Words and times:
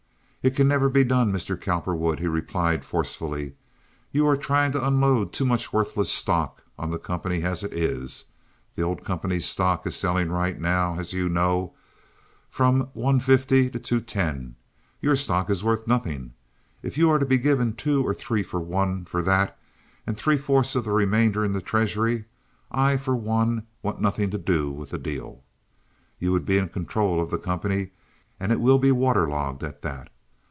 "It 0.43 0.55
can 0.55 0.67
never 0.67 0.89
be 0.89 1.03
done, 1.03 1.31
Mr. 1.31 1.55
Cowperwood," 1.55 2.17
he 2.19 2.25
replied, 2.25 2.83
forcefully. 2.83 3.53
"You 4.11 4.25
are 4.25 4.35
trying 4.35 4.71
to 4.71 4.83
unload 4.83 5.33
too 5.33 5.45
much 5.45 5.71
worthless 5.71 6.09
stock 6.09 6.63
on 6.79 6.89
the 6.89 6.97
company 6.97 7.43
as 7.43 7.61
it 7.63 7.71
is. 7.71 8.25
The 8.73 8.81
old 8.81 9.03
companies' 9.05 9.45
stock 9.45 9.85
is 9.85 9.95
selling 9.95 10.29
right 10.31 10.59
now, 10.59 10.97
as 10.97 11.13
you 11.13 11.29
know, 11.29 11.75
for 12.49 12.55
from 12.57 12.79
one 12.93 13.19
fifty 13.19 13.69
to 13.69 13.77
two 13.77 14.01
ten. 14.01 14.55
Your 14.99 15.15
stock 15.15 15.47
is 15.51 15.63
worth 15.63 15.85
nothing. 15.87 16.33
If 16.81 16.97
you 16.97 17.07
are 17.11 17.19
to 17.19 17.25
be 17.27 17.37
given 17.37 17.75
two 17.75 18.03
or 18.03 18.11
three 18.15 18.41
for 18.41 18.59
one 18.59 19.05
for 19.05 19.21
that, 19.21 19.59
and 20.07 20.17
three 20.17 20.39
fourths 20.39 20.73
of 20.75 20.85
the 20.85 20.91
remainder 20.91 21.45
in 21.45 21.53
the 21.53 21.61
treasury, 21.61 22.25
I 22.71 22.97
for 22.97 23.15
one 23.15 23.67
want 23.83 24.01
nothing 24.01 24.31
to 24.31 24.39
do 24.39 24.71
with 24.71 24.89
the 24.89 24.97
deal. 24.97 25.43
You 26.17 26.31
would 26.31 26.45
be 26.47 26.57
in 26.57 26.69
control 26.69 27.21
of 27.21 27.29
the 27.29 27.37
company, 27.37 27.91
and 28.39 28.51
it 28.51 28.59
will 28.59 28.79
be 28.79 28.91
water 28.91 29.29
logged, 29.29 29.63
at 29.63 29.83
that. 29.83 30.07